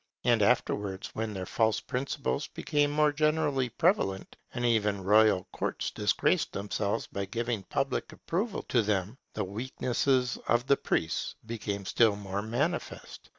[0.23, 6.53] And afterwards, when these false principles became more generally prevalent, and even royal courts disgraced
[6.53, 12.41] themselves by giving public approval to them, the weakness of the priests became still more
[12.41, 13.29] manifest.